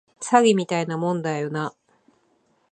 [0.19, 1.75] 詐欺みたいなもんだよな